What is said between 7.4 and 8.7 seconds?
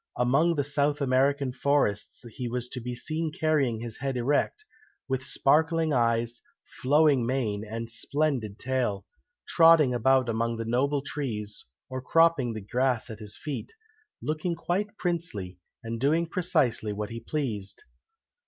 and splendid